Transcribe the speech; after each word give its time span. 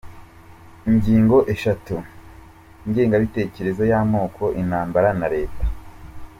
Ingingo 0.89 1.37
eshatu: 1.53 1.95
Ingengabitekerezo 2.85 3.81
y’amoko, 3.91 4.43
intambara, 4.61 5.09
na 5.19 5.27
Leta 5.35 5.63